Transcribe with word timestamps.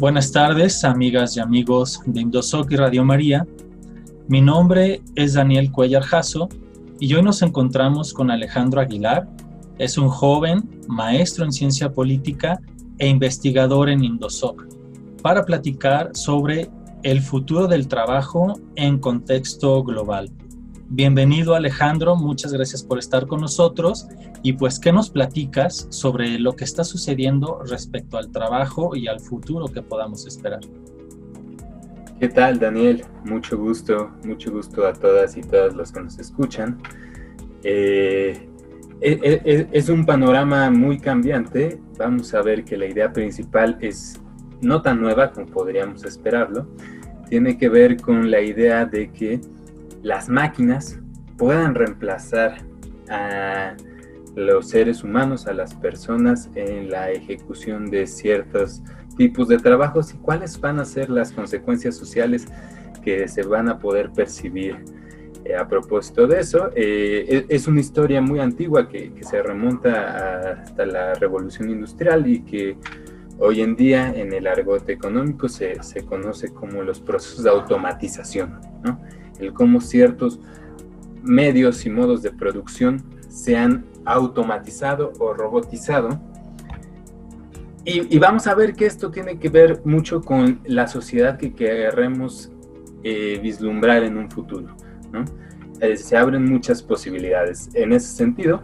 Buenas 0.00 0.32
tardes, 0.32 0.82
amigas 0.82 1.36
y 1.36 1.40
amigos 1.40 2.00
de 2.06 2.22
Indosoc 2.22 2.72
y 2.72 2.76
Radio 2.76 3.04
María. 3.04 3.46
Mi 4.28 4.40
nombre 4.40 5.02
es 5.14 5.34
Daniel 5.34 5.70
Cuellar 5.70 6.02
Jasso 6.02 6.48
y 6.98 7.12
hoy 7.12 7.22
nos 7.22 7.42
encontramos 7.42 8.14
con 8.14 8.30
Alejandro 8.30 8.80
Aguilar. 8.80 9.28
Es 9.76 9.98
un 9.98 10.08
joven 10.08 10.66
maestro 10.88 11.44
en 11.44 11.52
ciencia 11.52 11.92
política 11.92 12.58
e 12.96 13.08
investigador 13.08 13.90
en 13.90 14.02
Indosoc 14.02 14.64
para 15.20 15.44
platicar 15.44 16.12
sobre 16.14 16.70
el 17.02 17.20
futuro 17.20 17.66
del 17.66 17.86
trabajo 17.86 18.58
en 18.76 19.00
contexto 19.00 19.84
global. 19.84 20.30
Bienvenido 20.92 21.54
Alejandro, 21.54 22.16
muchas 22.16 22.52
gracias 22.52 22.82
por 22.82 22.98
estar 22.98 23.28
con 23.28 23.40
nosotros 23.40 24.08
y 24.42 24.54
pues 24.54 24.80
qué 24.80 24.92
nos 24.92 25.08
platicas 25.08 25.86
sobre 25.88 26.40
lo 26.40 26.56
que 26.56 26.64
está 26.64 26.82
sucediendo 26.82 27.62
respecto 27.62 28.18
al 28.18 28.32
trabajo 28.32 28.96
y 28.96 29.06
al 29.06 29.20
futuro 29.20 29.68
que 29.68 29.82
podamos 29.82 30.26
esperar. 30.26 30.58
¿Qué 32.18 32.28
tal 32.28 32.58
Daniel? 32.58 33.04
Mucho 33.24 33.56
gusto, 33.56 34.10
mucho 34.24 34.50
gusto 34.50 34.84
a 34.84 34.92
todas 34.92 35.36
y 35.36 35.42
todos 35.42 35.76
los 35.76 35.92
que 35.92 36.00
nos 36.00 36.18
escuchan. 36.18 36.82
Eh, 37.62 38.48
e, 39.00 39.12
e, 39.12 39.42
e, 39.44 39.68
es 39.70 39.88
un 39.90 40.04
panorama 40.04 40.72
muy 40.72 40.98
cambiante. 40.98 41.80
Vamos 41.98 42.34
a 42.34 42.42
ver 42.42 42.64
que 42.64 42.76
la 42.76 42.86
idea 42.86 43.12
principal 43.12 43.78
es 43.80 44.20
no 44.60 44.82
tan 44.82 45.00
nueva 45.00 45.30
como 45.30 45.46
podríamos 45.46 46.04
esperarlo. 46.04 46.66
Tiene 47.28 47.56
que 47.56 47.68
ver 47.68 48.00
con 48.00 48.28
la 48.28 48.40
idea 48.40 48.84
de 48.86 49.12
que 49.12 49.40
las 50.02 50.28
máquinas 50.28 50.98
puedan 51.36 51.74
reemplazar 51.74 52.58
a 53.08 53.74
los 54.36 54.68
seres 54.68 55.02
humanos, 55.02 55.46
a 55.46 55.52
las 55.52 55.74
personas 55.74 56.50
en 56.54 56.90
la 56.90 57.10
ejecución 57.10 57.90
de 57.90 58.06
ciertos 58.06 58.82
tipos 59.16 59.48
de 59.48 59.58
trabajos 59.58 60.14
y 60.14 60.18
cuáles 60.18 60.60
van 60.60 60.78
a 60.78 60.84
ser 60.84 61.10
las 61.10 61.32
consecuencias 61.32 61.96
sociales 61.96 62.46
que 63.02 63.26
se 63.28 63.42
van 63.42 63.68
a 63.68 63.78
poder 63.78 64.10
percibir. 64.10 64.78
Eh, 65.44 65.56
a 65.56 65.66
propósito 65.66 66.26
de 66.26 66.40
eso, 66.40 66.70
eh, 66.76 67.24
e-, 67.28 67.54
es 67.54 67.66
una 67.66 67.80
historia 67.80 68.20
muy 68.20 68.40
antigua 68.40 68.88
que, 68.88 69.12
se 69.22 69.42
remonta 69.42 70.60
hasta 70.62 70.84
la 70.84 71.14
revolución 71.14 71.70
industrial 71.70 72.26
y 72.26 72.42
que 72.42 72.76
hoy 73.38 73.62
en 73.62 73.74
día 73.74 74.12
en 74.14 74.34
el 74.34 74.46
argot 74.46 74.88
económico 74.90 75.48
se, 75.48 75.82
se 75.82 76.04
conoce 76.04 76.52
como 76.52 76.82
los 76.82 77.00
procesos 77.00 77.44
de 77.44 77.50
automatización. 77.50 78.60
¿no? 78.84 79.00
El 79.40 79.52
cómo 79.52 79.80
ciertos 79.80 80.40
medios 81.22 81.84
y 81.86 81.90
modos 81.90 82.22
de 82.22 82.30
producción 82.30 83.02
se 83.28 83.56
han 83.56 83.84
automatizado 84.04 85.12
o 85.18 85.32
robotizado. 85.32 86.20
Y, 87.84 88.18
vamos 88.18 88.46
a 88.46 88.54
ver 88.54 88.74
que 88.74 88.86
esto 88.86 89.10
tiene 89.10 89.38
que 89.38 89.48
ver 89.48 89.80
mucho 89.84 90.20
con 90.20 90.60
la 90.64 90.86
sociedad 90.86 91.38
que 91.38 91.54
queremos 91.54 92.52
eh, 93.02 93.40
vislumbrar 93.42 94.04
en 94.04 94.18
un 94.18 94.30
futuro. 94.30 94.68
Eh, 95.80 95.96
se 95.96 96.16
abren 96.16 96.44
muchas 96.44 96.82
posibilidades. 96.82 97.70
En 97.74 97.92
ese 97.92 98.08
sentido, 98.08 98.62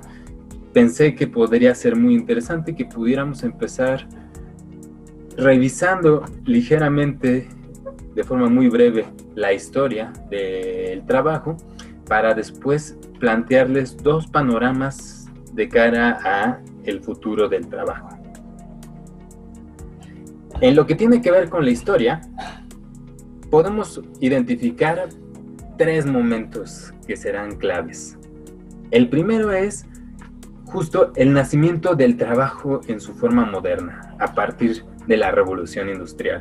pensé 0.72 1.14
que 1.14 1.26
podría 1.26 1.74
ser 1.74 1.96
muy 1.96 2.14
interesante 2.14 2.76
que 2.76 2.84
pudiéramos 2.84 3.42
empezar 3.42 4.06
revisando 5.36 6.24
ligeramente 6.44 7.48
de 8.16 8.24
forma 8.24 8.48
muy 8.48 8.68
breve 8.68 9.04
la 9.34 9.52
historia 9.52 10.10
del 10.30 11.04
trabajo 11.04 11.58
para 12.08 12.32
después 12.34 12.96
plantearles 13.20 13.96
dos 13.98 14.26
panoramas 14.26 15.30
de 15.52 15.68
cara 15.68 16.18
a 16.24 16.60
el 16.84 17.02
futuro 17.02 17.48
del 17.48 17.68
trabajo. 17.68 18.08
En 20.62 20.74
lo 20.74 20.86
que 20.86 20.94
tiene 20.94 21.20
que 21.20 21.30
ver 21.30 21.50
con 21.50 21.66
la 21.66 21.70
historia, 21.70 22.22
podemos 23.50 24.00
identificar 24.20 25.10
tres 25.76 26.06
momentos 26.06 26.94
que 27.06 27.16
serán 27.16 27.56
claves. 27.56 28.16
El 28.90 29.10
primero 29.10 29.52
es 29.52 29.84
justo 30.64 31.12
el 31.16 31.34
nacimiento 31.34 31.94
del 31.94 32.16
trabajo 32.16 32.80
en 32.88 32.98
su 32.98 33.12
forma 33.12 33.44
moderna, 33.44 34.14
a 34.18 34.34
partir 34.34 34.84
de 35.06 35.16
la 35.18 35.30
revolución 35.32 35.90
industrial. 35.90 36.40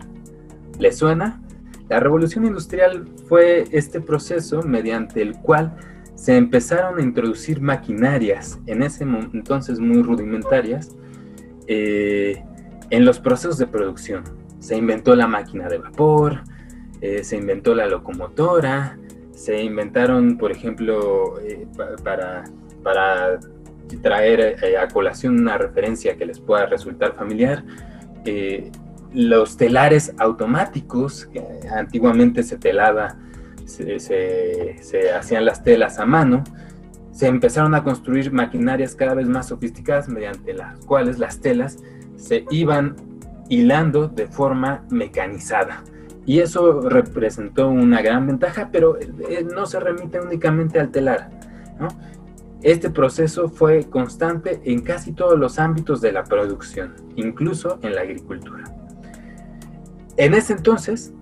¿Le 0.80 0.94
suena? 0.94 1.42
La 1.90 2.00
revolución 2.00 2.46
industrial 2.46 3.08
fue 3.28 3.66
este 3.72 4.02
proceso 4.02 4.64
mediante 4.64 5.22
el 5.22 5.36
cual 5.38 5.76
se 6.16 6.36
empezaron 6.36 6.98
a 7.00 7.04
introducir 7.04 7.62
maquinarias, 7.62 8.60
en 8.66 8.82
ese 8.82 9.04
entonces 9.04 9.80
muy 9.80 10.02
rudimentarias, 10.02 10.96
eh, 11.68 12.44
en 12.90 13.06
los 13.06 13.20
procesos 13.20 13.58
de 13.58 13.68
producción. 13.68 14.24
Se 14.60 14.76
inventó 14.76 15.16
la 15.16 15.28
máquina 15.28 15.68
de 15.68 15.78
vapor, 15.78 16.42
eh, 17.02 17.24
se 17.24 17.38
inventó 17.38 17.76
la 17.76 17.86
locomotora, 17.86 18.98
se 19.32 19.62
inventaron, 19.62 20.38
por 20.38 20.52
ejemplo, 20.52 21.40
eh, 21.42 21.68
para, 22.04 22.46
para 22.82 23.40
traer 24.02 24.58
a 24.78 24.88
colación 24.88 25.40
una 25.40 25.58
referencia 25.58 26.16
que 26.18 26.26
les 26.26 26.40
pueda 26.40 26.66
resultar 26.66 27.14
familiar, 27.14 27.64
los 29.16 29.56
telares 29.56 30.14
automáticos, 30.18 31.26
que 31.28 31.42
antiguamente 31.74 32.44
se 32.44 32.58
telaba, 32.58 33.16
se, 33.66 34.76
hacían 35.18 35.46
las 35.46 35.64
telas 35.64 36.00
a 36.00 36.06
mano, 36.06 36.44
se 37.12 37.28
empezaron 37.28 37.74
a 37.76 37.84
construir 37.84 38.34
maquinarias 38.34 38.94
cada 38.94 39.14
vez 39.14 39.28
más 39.28 39.48
sofisticadas 39.48 40.10
mediante 40.10 40.54
las 40.54 40.78
cuales 40.86 41.18
las 41.18 41.40
telas 41.40 41.78
se 42.18 42.44
iban 42.52 42.98
hilando 43.48 44.10
de 44.10 44.28
forma 44.28 44.84
mecanizada. 44.90 45.82
Y 46.26 46.40
eso 46.40 46.82
representó 46.82 47.70
una 47.70 48.02
gran 48.02 48.28
ventaja, 48.28 48.70
pero 48.72 48.98
eh, 49.00 49.48
no 49.56 49.66
se 49.66 49.80
remite 49.80 50.20
únicamente 50.20 50.80
al 50.80 50.90
telar. 50.90 51.30
Este 52.62 52.90
proceso 52.90 53.48
fue 53.48 53.86
constante 53.90 54.60
en 54.66 54.82
casi 54.82 55.14
todos 55.14 55.38
los 55.38 55.60
ámbitos 55.60 56.02
de 56.02 56.12
la 56.12 56.24
producción, 56.24 56.96
incluso 57.16 57.80
en 57.84 57.96
la 57.96 58.02
agricultura. 58.02 58.64
En 60.18 60.34
ese 60.34 60.54
entonces, 60.54 61.14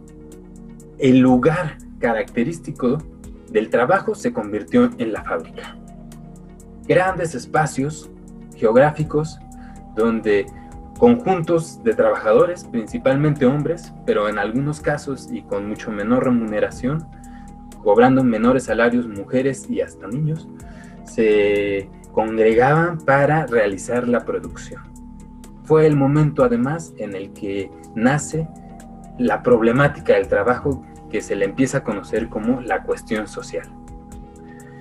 el 1.00 1.20
lugar 1.20 1.78
característico 2.00 3.00
del 3.50 3.70
trabajo 3.70 4.14
se 4.14 4.34
convirtió 4.34 4.90
en 4.98 5.14
la 5.14 5.24
fábrica. 5.24 5.76
Grandes 6.88 7.34
espacios 7.34 8.10
geográficos 8.56 9.40
donde 9.96 10.46
conjuntos 11.00 11.84
de 11.84 11.94
trabajadores, 11.94 12.66
principalmente 12.66 13.46
hombres, 13.46 13.94
pero 14.06 14.30
en 14.30 14.38
algunos 14.38 14.80
casos 14.80 15.28
y 15.32 15.42
con 15.42 15.68
mucho 15.68 15.92
menor 15.92 16.26
remuneración, 16.26 17.06
cobrando 17.84 18.24
menores 18.24 18.66
salarios 18.66 19.08
mujeres 19.08 19.70
y 19.70 19.82
hasta 19.82 20.08
niños, 20.08 20.48
se 21.04 21.90
congregaban 22.12 23.00
para 23.00 23.46
realizar 23.48 24.08
la 24.08 24.24
producción. 24.24 24.82
Fue 25.64 25.88
el 25.88 25.96
momento 25.96 26.44
además 26.44 26.94
en 26.98 27.16
el 27.16 27.34
que 27.34 27.72
nace 27.96 28.48
la 29.18 29.44
problemática 29.44 30.14
del 30.14 30.28
trabajo 30.28 30.84
que 31.10 31.22
se 31.22 31.36
le 31.36 31.46
empieza 31.46 31.80
a 31.80 31.84
conocer 31.84 32.30
como 32.30 32.62
la 32.62 32.84
cuestión 32.84 33.28
social. 33.28 33.70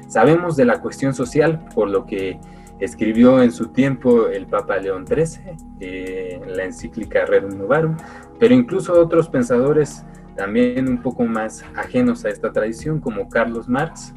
Sabemos 0.09 0.56
de 0.56 0.65
la 0.65 0.81
cuestión 0.81 1.15
social 1.15 1.66
por 1.75 1.88
lo 1.88 2.06
que 2.06 2.38
escribió 2.81 3.42
en 3.42 3.53
su 3.53 3.69
tiempo 3.69 4.26
el 4.28 4.47
Papa 4.47 4.76
León 4.78 5.06
XIII, 5.06 5.56
eh, 5.81 6.41
la 6.47 6.65
encíclica 6.65 7.25
Rerum 7.25 7.56
Novarum, 7.56 7.97
pero 8.38 8.54
incluso 8.54 8.92
otros 8.94 9.28
pensadores 9.28 10.04
también 10.34 10.88
un 10.88 11.00
poco 11.00 11.25
más 11.25 11.65
ajenos 11.76 12.25
a 12.25 12.31
esta 12.31 12.53
tradición, 12.53 13.00
como 13.00 13.28
Carlos 13.28 13.69
Marx, 13.69 14.15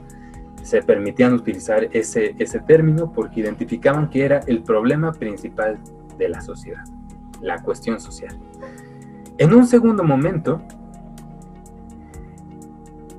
se 0.64 0.82
permitían 0.82 1.34
utilizar 1.34 1.88
ese, 1.92 2.36
ese 2.40 2.60
término 2.60 3.12
porque 3.12 3.42
identificaban 3.42 4.10
que 4.10 4.26
era 4.26 4.40
el 4.48 4.64
problema 4.64 5.12
principal 5.12 5.78
de 6.18 6.30
la 6.30 6.42
sociedad, 6.42 6.84
la 7.42 7.62
cuestión 7.62 8.00
social. 8.00 8.36
En 9.38 9.54
un 9.54 9.68
segundo 9.68 10.04
momento, 10.04 10.62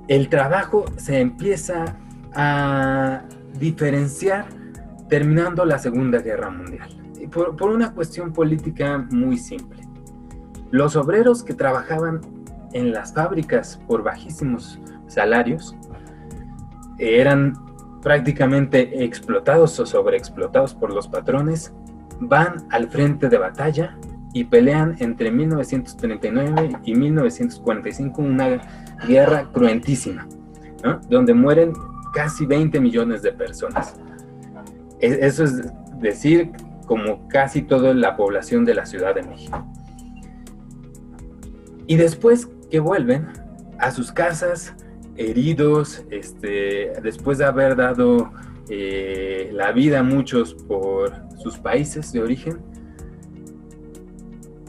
el 0.09 0.29
trabajo 0.31 0.87
se 0.97 1.21
empieza 1.21 1.97
a 2.35 3.23
diferenciar 3.59 4.47
terminando 5.09 5.65
la 5.65 5.79
Segunda 5.79 6.21
Guerra 6.21 6.51
Mundial. 6.51 6.89
Por, 7.31 7.71
una 7.71 7.93
cuestión 7.93 8.33
política 8.33 8.99
muy 9.11 9.37
simple. 9.37 9.83
Los 10.71 10.97
obreros 10.97 11.43
que 11.43 11.53
trabajaban 11.53 12.21
en 12.73 12.93
las 12.93 13.13
fábricas 13.13 13.81
por 13.87 14.03
bajísimos 14.03 14.79
salarios 15.09 15.77
eran 16.99 17.55
prácticamente 18.01 19.05
explotados 19.05 19.79
o 19.81 19.87
sobreexplotados 19.87 20.73
por 20.73 20.95
los 20.95 21.09
patrones, 21.09 21.75
van 22.21 22.67
al 22.71 22.89
frente 22.89 23.29
de 23.29 23.37
batalla 23.37 23.99
y 24.37 24.45
pelean 24.45 24.97
entre 24.99 25.31
1939 25.31 26.81
y 26.85 26.95
1945 26.95 28.21
una 28.21 28.61
guerra 29.09 29.51
cruentísima, 29.51 30.29
donde 31.09 31.33
mueren 31.33 31.73
casi 32.13 32.45
20 32.45 32.79
millones 32.79 33.23
de 33.23 33.33
personas. 33.33 33.97
Eso 35.01 35.45
es 35.45 35.73
decir, 35.99 36.53
como 36.87 37.27
casi 37.29 37.63
toda 37.63 37.95
la 37.95 38.15
población 38.15 38.67
de 38.67 38.75
la 38.75 38.85
Ciudad 38.85 39.15
de 39.15 39.23
México. 39.23 39.67
Y 41.87 41.97
después 41.97 42.47
que 42.71 42.79
vuelven 42.79 43.29
a 43.79 43.91
sus 43.91 44.13
casas, 44.13 44.75
heridos, 45.17 46.05
este, 46.11 46.93
después 47.03 47.39
de 47.39 47.47
haber 47.47 47.75
dado 47.75 48.31
eh, 48.69 49.49
la 49.55 49.73
vida 49.73 50.01
a 50.01 50.03
muchos 50.03 50.53
por 50.53 51.15
sus 51.39 51.57
países 51.57 52.13
de 52.13 52.21
origen, 52.21 52.76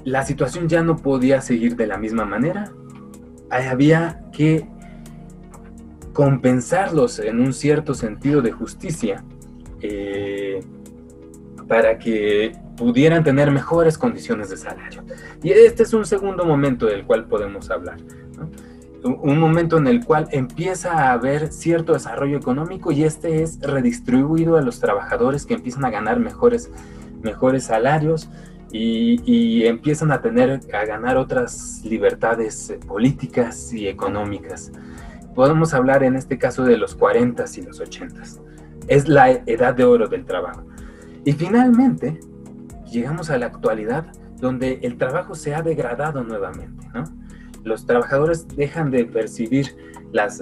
la 0.08 0.24
situación 0.24 0.70
ya 0.70 0.84
no 0.84 0.96
podía 0.96 1.42
seguir 1.42 1.76
de 1.76 1.86
la 1.86 1.98
misma 1.98 2.24
manera. 2.24 2.72
Había 3.50 4.22
que 4.32 4.66
compensarlos 6.14 7.20
en 7.20 7.42
un 7.42 7.52
cierto 7.52 7.94
sentido 7.94 8.42
de 8.42 8.54
justicia 8.54 9.26
eh, 9.82 10.62
para 11.68 12.00
que 12.00 12.54
pudieran 12.78 13.26
tener 13.26 13.52
mejores 13.52 13.98
condiciones 13.98 14.50
de 14.50 14.56
salario. 14.56 15.04
Y 15.44 15.52
este 15.52 15.84
es 15.84 15.94
un 15.94 16.06
segundo 16.06 16.46
momento 16.46 16.86
del 16.86 17.06
cual 17.06 17.26
podemos 17.26 17.70
hablar. 17.70 17.98
Un 19.04 19.38
momento 19.38 19.78
en 19.78 19.88
el 19.88 20.06
cual 20.06 20.30
empieza 20.32 20.94
a 20.94 21.12
haber 21.12 21.52
cierto 21.52 21.92
desarrollo 21.92 22.38
económico 22.38 22.94
y 22.94 23.04
este 23.04 23.44
es 23.44 23.60
redistribuido 23.60 24.56
a 24.56 24.62
los 24.62 24.80
trabajadores 24.80 25.46
que 25.46 25.56
empiezan 25.56 25.84
a 25.84 25.90
ganar 25.90 26.18
mejores, 26.18 26.72
mejores 27.22 27.66
salarios 27.66 28.30
y, 28.72 29.66
empiezan 29.66 30.12
a 30.12 30.22
tener, 30.22 30.60
a 30.74 30.86
ganar 30.86 31.18
otras 31.18 31.82
libertades 31.84 32.70
eh, 32.70 32.80
políticas 32.86 33.74
y 33.74 33.88
económicas. 33.88 34.72
Podemos 35.36 35.74
hablar 35.74 36.04
en 36.04 36.16
este 36.16 36.38
caso 36.38 36.64
de 36.64 36.78
los 36.78 36.96
40 36.96 37.46
y 37.56 37.62
los 37.62 37.80
80 37.80 38.22
Es 38.88 39.08
la 39.08 39.32
edad 39.32 39.76
de 39.76 39.84
oro 39.84 40.08
del 40.08 40.26
trabajo. 40.26 40.64
Y 41.24 41.34
finalmente, 41.34 42.20
llegamos 42.92 43.30
a 43.30 43.38
la 43.38 43.48
actualidad 43.48 44.06
donde 44.40 44.80
el 44.84 44.98
trabajo 44.98 45.36
se 45.36 45.56
ha 45.56 45.62
degradado 45.62 46.24
nuevamente, 46.24 46.88
Los 47.64 47.86
trabajadores 47.86 48.48
dejan 48.48 48.92
de 48.92 49.06
percibir 49.06 49.76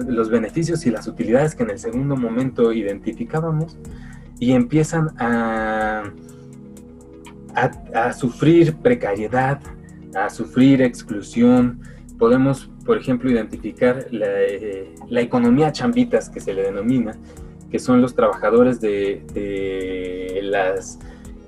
los 0.06 0.30
beneficios 0.30 0.86
y 0.86 0.90
las 0.90 1.08
utilidades 1.08 1.54
que 1.54 1.64
en 1.64 1.70
el 1.70 1.78
segundo 1.78 2.16
momento 2.16 2.72
identificábamos 2.72 3.76
y 4.38 4.52
empiezan 4.52 5.08
a, 5.18 6.04
a, 7.56 8.12
sufrir 8.12 8.76
precariedad, 8.76 9.60
a 10.14 10.30
sufrir 10.30 10.82
exclusión. 10.82 11.80
Podemos, 12.18 12.70
por 12.84 12.98
ejemplo, 12.98 13.30
identificar 13.30 14.06
la, 14.10 14.26
eh, 14.28 14.94
economía 15.10 15.72
chambitas 15.72 16.28
que 16.28 16.40
se 16.40 16.54
le 16.54 16.62
denomina, 16.62 17.16
que 17.70 17.78
son 17.78 18.00
los 18.00 18.14
trabajadores 18.14 18.80
de, 18.80 19.24
de 19.32 20.40
las 20.42 20.98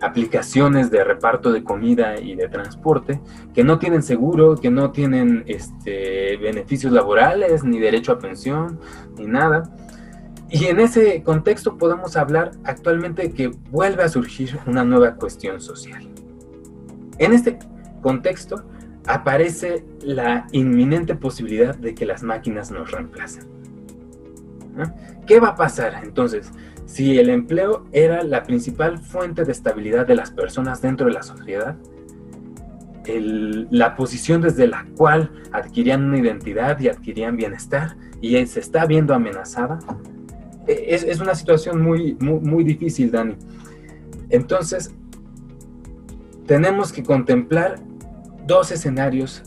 aplicaciones 0.00 0.90
de 0.90 1.02
reparto 1.04 1.52
de 1.52 1.64
comida 1.64 2.20
y 2.20 2.34
de 2.36 2.48
transporte 2.48 3.20
que 3.54 3.64
no 3.64 3.78
tienen 3.78 4.02
seguro, 4.02 4.56
que 4.56 4.70
no 4.70 4.92
tienen 4.92 5.44
este, 5.46 6.36
beneficios 6.36 6.92
laborales, 6.92 7.64
ni 7.64 7.78
derecho 7.78 8.12
a 8.12 8.18
pensión, 8.18 8.78
ni 9.16 9.26
nada. 9.26 9.74
Y 10.50 10.66
en 10.66 10.80
ese 10.80 11.22
contexto 11.22 11.76
podemos 11.76 12.16
hablar 12.16 12.52
actualmente 12.64 13.22
de 13.22 13.32
que 13.32 13.48
vuelve 13.48 14.02
a 14.02 14.08
surgir 14.08 14.58
una 14.66 14.84
nueva 14.84 15.14
cuestión 15.14 15.60
social. 15.60 16.08
En 17.18 17.32
este 17.32 17.58
contexto 18.00 18.64
aparece 19.06 19.84
la 20.02 20.46
inminente 20.52 21.14
posibilidad 21.14 21.74
de 21.76 21.94
que 21.94 22.06
las 22.06 22.22
máquinas 22.22 22.70
nos 22.70 22.90
reemplacen. 22.90 23.44
¿Qué 25.26 25.40
va 25.40 25.48
a 25.48 25.56
pasar 25.56 26.00
entonces? 26.02 26.50
Si 26.86 27.18
el 27.18 27.28
empleo 27.28 27.86
era 27.92 28.22
la 28.22 28.44
principal 28.44 28.98
fuente 28.98 29.44
de 29.44 29.52
estabilidad 29.52 30.06
de 30.06 30.14
las 30.14 30.30
personas 30.30 30.80
dentro 30.80 31.06
de 31.06 31.12
la 31.12 31.22
sociedad, 31.22 31.76
la 33.70 33.96
posición 33.96 34.40
desde 34.40 34.66
la 34.66 34.86
cual 34.96 35.30
adquirían 35.52 36.04
una 36.04 36.18
identidad 36.18 36.78
y 36.80 36.88
adquirían 36.88 37.36
bienestar 37.36 37.96
y 38.20 38.44
se 38.46 38.60
está 38.60 38.86
viendo 38.86 39.14
amenazada, 39.14 39.78
e, 40.68 40.94
es, 40.94 41.20
una 41.20 41.34
situación 41.34 41.82
muy, 41.82 42.16
muy, 42.20 42.40
muy 42.40 42.64
difícil, 42.64 43.10
Dani. 43.10 43.36
Entonces, 44.30 44.94
tenemos 46.46 46.92
que 46.92 47.02
contemplar 47.02 47.76
dos 48.46 48.70
escenarios 48.70 49.42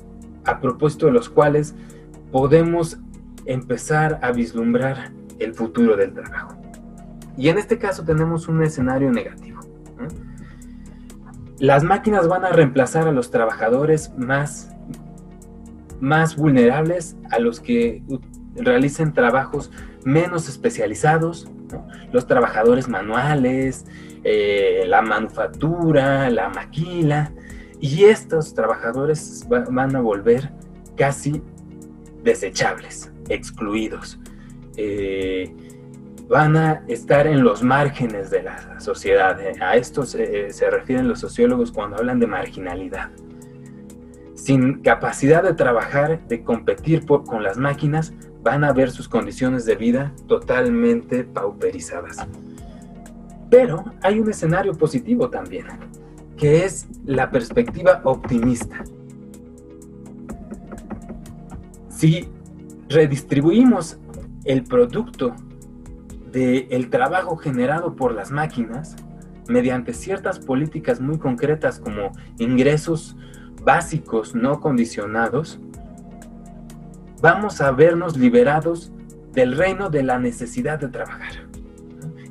a 0.45 0.59
propósito 0.59 1.05
de 1.05 1.13
los 1.13 1.29
cuales 1.29 1.75
podemos 2.31 2.97
empezar 3.45 4.19
a 4.21 4.31
vislumbrar 4.31 5.11
el 5.39 5.53
futuro 5.53 5.95
del 5.95 6.13
trabajo. 6.13 6.55
Y 7.37 7.49
en 7.49 7.57
este 7.57 7.77
caso 7.77 8.03
tenemos 8.03 8.47
un 8.47 8.61
escenario 8.63 9.11
negativo. 9.11 9.59
Las 11.59 11.83
máquinas 11.83 12.27
van 12.27 12.43
a 12.43 12.49
reemplazar 12.49 13.07
a 13.07 13.11
los 13.11 13.29
trabajadores 13.29 14.11
más, 14.17 14.71
más 15.99 16.35
vulnerables, 16.35 17.15
a 17.29 17.39
los 17.39 17.59
que 17.59 18.03
realicen 18.55 19.13
trabajos 19.13 19.71
menos 20.03 20.49
especializados, 20.49 21.49
los 22.11 22.27
trabajadores 22.27 22.87
manuales, 22.87 23.85
eh, 24.23 24.83
la 24.87 25.01
manufactura, 25.01 26.29
la 26.29 26.49
maquila, 26.49 27.31
y 27.79 28.03
estos 28.03 28.53
trabajadores 28.53 29.45
van 29.49 29.95
a 29.95 30.01
volver 30.01 30.51
casi 30.95 31.41
desechables, 32.23 33.11
excluidos. 33.29 34.19
Eh, 34.77 35.53
van 36.31 36.55
a 36.55 36.83
estar 36.87 37.27
en 37.27 37.43
los 37.43 37.61
márgenes 37.61 38.29
de 38.29 38.43
la 38.43 38.79
sociedad. 38.79 39.37
A 39.59 39.75
esto 39.75 40.05
se, 40.05 40.49
refieren 40.71 41.07
los 41.07 41.19
sociólogos 41.19 41.71
cuando 41.73 41.97
hablan 41.97 42.19
de 42.19 42.27
marginalidad. 42.27 43.09
Sin 44.33 44.81
capacidad 44.81 45.43
de 45.43 45.53
trabajar, 45.53 46.25
de 46.27 46.41
competir 46.43 47.05
con 47.05 47.43
las 47.43 47.57
máquinas, 47.57 48.13
van 48.43 48.63
a 48.63 48.73
ver 48.73 48.91
sus 48.91 49.07
condiciones 49.07 49.65
de 49.65 49.75
vida 49.75 50.13
totalmente 50.27 51.23
pauperizadas. 51.23 52.17
Pero 53.49 53.85
hay 54.01 54.19
un 54.19 54.29
escenario 54.29 54.73
positivo 54.73 55.29
también, 55.29 55.65
que 56.37 56.65
es 56.65 56.87
la 57.05 57.29
perspectiva 57.29 58.01
optimista. 58.03 58.83
Si 61.89 62.27
redistribuimos 62.89 63.97
el 64.45 64.63
producto 64.63 65.35
del 66.31 66.89
trabajo 66.89 67.35
generado 67.35 67.95
por 67.95 68.13
las 68.13 68.31
máquinas 68.31 68.95
mediante 69.47 69.93
ciertas 69.93 70.39
políticas 70.39 71.01
muy 71.01 71.19
concretas 71.19 71.79
como 71.79 72.11
ingresos 72.39 73.17
básicos 73.63 74.33
no 74.33 74.59
condicionados, 74.59 75.59
vamos 77.21 77.61
a 77.61 77.71
vernos 77.71 78.17
liberados 78.17 78.91
del 79.33 79.55
reino 79.55 79.89
de 79.89 80.03
la 80.03 80.19
necesidad 80.19 80.79
de 80.79 80.89
trabajar. 80.89 81.47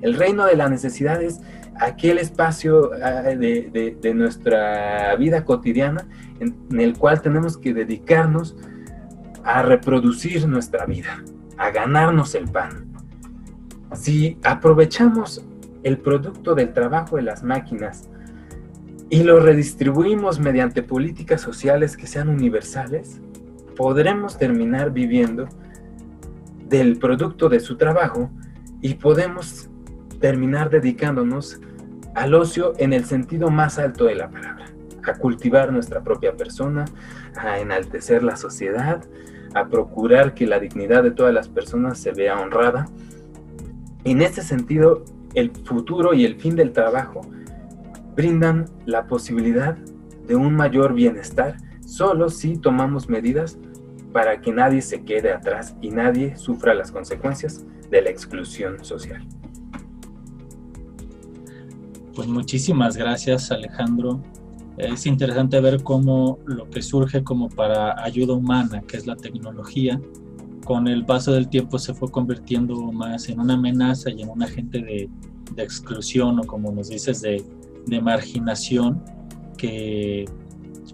El 0.02 0.14
reino 0.14 0.46
de 0.46 0.56
la 0.56 0.68
necesidad 0.68 1.22
es 1.22 1.40
aquel 1.76 2.18
espacio 2.18 2.90
ah, 3.02 3.22
de, 3.22 4.12
nuestra 4.14 5.14
vida 5.16 5.44
cotidiana 5.44 6.06
en 6.40 6.80
el 6.80 6.96
cual 6.96 7.22
tenemos 7.22 7.56
que 7.56 7.72
dedicarnos 7.72 8.56
a 9.44 9.62
reproducir 9.62 10.46
nuestra 10.46 10.84
vida, 10.86 11.22
a 11.56 11.70
ganarnos 11.70 12.34
el 12.34 12.48
pan. 12.48 12.86
Si 13.94 14.38
aprovechamos 14.42 15.44
el 15.82 15.98
producto 15.98 16.54
del 16.54 16.72
trabajo 16.72 17.16
de 17.16 17.22
las 17.22 17.42
máquinas 17.42 18.10
y 19.08 19.22
lo 19.22 19.40
redistribuimos 19.40 20.38
mediante 20.38 20.82
políticas 20.82 21.40
sociales 21.40 21.96
que 21.96 22.06
sean 22.06 22.28
universales, 22.28 23.20
podremos 23.74 24.38
terminar 24.38 24.92
viviendo 24.92 25.48
del 26.68 26.98
producto 26.98 27.48
de 27.48 27.60
su 27.60 27.76
trabajo 27.76 28.30
y 28.80 28.94
podemos 28.94 29.68
terminar 30.20 30.70
dedicándonos 30.70 31.60
al 32.14 32.34
ocio 32.34 32.74
en 32.78 32.92
el 32.92 33.04
sentido 33.04 33.50
más 33.50 33.78
alto 33.78 34.04
de 34.04 34.14
la 34.14 34.30
palabra, 34.30 34.66
a 35.04 35.14
cultivar 35.14 35.72
nuestra 35.72 36.02
propia 36.02 36.36
persona, 36.36 36.84
a 37.36 37.58
enaltecer 37.58 38.22
la 38.22 38.36
sociedad, 38.36 39.02
a 39.54 39.68
procurar 39.68 40.34
que 40.34 40.46
la 40.46 40.60
dignidad 40.60 41.02
de 41.02 41.10
todas 41.10 41.34
las 41.34 41.48
personas 41.48 41.98
se 41.98 42.12
vea 42.12 42.38
honrada. 42.38 42.86
En 44.04 44.22
este 44.22 44.42
sentido, 44.42 45.04
el 45.34 45.50
futuro 45.50 46.14
y 46.14 46.24
el 46.24 46.36
fin 46.36 46.56
del 46.56 46.72
trabajo 46.72 47.22
brindan 48.14 48.66
la 48.86 49.06
posibilidad 49.06 49.76
de 50.26 50.36
un 50.36 50.54
mayor 50.54 50.94
bienestar 50.94 51.56
solo 51.90 52.28
si 52.28 52.56
tomamos 52.56 53.08
medidas 53.08 53.58
para 54.12 54.40
que 54.40 54.52
nadie 54.52 54.80
se 54.80 55.02
quede 55.02 55.32
atrás 55.32 55.74
y 55.82 55.90
nadie 55.90 56.36
sufra 56.36 56.72
las 56.72 56.92
consecuencias 56.92 57.64
de 57.90 58.02
la 58.02 58.10
exclusión 58.10 58.84
social. 58.84 59.26
Pues 62.14 62.28
muchísimas 62.28 62.96
gracias 62.96 63.50
Alejandro. 63.50 64.22
Es 64.78 65.04
interesante 65.04 65.60
ver 65.60 65.82
cómo 65.82 66.38
lo 66.46 66.70
que 66.70 66.80
surge 66.80 67.24
como 67.24 67.48
para 67.48 68.02
ayuda 68.02 68.34
humana, 68.34 68.82
que 68.86 68.96
es 68.96 69.06
la 69.06 69.16
tecnología, 69.16 70.00
con 70.64 70.86
el 70.86 71.04
paso 71.04 71.32
del 71.32 71.48
tiempo 71.48 71.78
se 71.78 71.92
fue 71.92 72.08
convirtiendo 72.10 72.92
más 72.92 73.28
en 73.28 73.40
una 73.40 73.54
amenaza 73.54 74.10
y 74.10 74.22
en 74.22 74.30
un 74.30 74.42
agente 74.42 74.80
de, 74.80 75.08
exclusión 75.56 76.38
o 76.38 76.44
como 76.44 76.70
nos 76.70 76.88
dices, 76.88 77.20
de, 77.22 77.44
marginación 78.00 79.02
que 79.56 80.26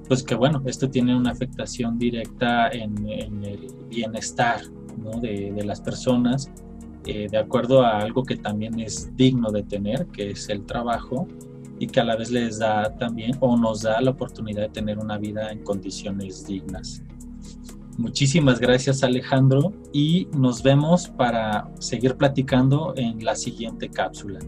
pues 0.09 0.23
que 0.23 0.35
bueno, 0.35 0.63
esto 0.67 0.89
tiene 0.89 1.17
una 1.17 1.31
afectación 1.31 1.99
directa 1.99 2.69
en, 2.69 3.07
el 3.09 3.69
bienestar 3.89 4.61
de, 5.21 5.63
las 5.65 5.81
personas, 5.81 6.51
eh, 7.05 7.29
de 7.31 7.39
acuerdo 7.39 7.83
a 7.83 7.99
algo 7.99 8.23
que 8.25 8.37
también 8.37 8.81
es 8.81 9.15
digno 9.17 9.51
de 9.51 9.63
tener, 9.63 10.07
que 10.07 10.31
es 10.31 10.49
el 10.49 10.65
trabajo, 10.65 11.27
y 11.79 11.87
que 11.87 12.01
a 12.01 12.05
la 12.05 12.17
vez 12.17 12.31
les 12.31 12.59
da 12.59 12.97
también 12.97 13.33
o 13.41 13.57
nos 13.57 13.83
da 13.83 14.01
la 14.01 14.11
oportunidad 14.11 14.63
de 14.63 14.69
tener 14.71 14.99
una 14.99 15.19
vida 15.19 15.51
en 15.51 15.63
condiciones 15.63 16.47
dignas. 16.47 17.03
Muchísimas 17.99 18.61
gracias 18.61 19.03
Alejandro 19.03 19.73
y 19.93 20.29
nos 20.37 20.63
vemos 20.63 21.09
para 21.09 21.71
seguir 21.79 22.17
platicando 22.17 22.93
en 22.97 23.25
la 23.25 23.35
siguiente 23.35 23.89
cápsula. 23.89 24.39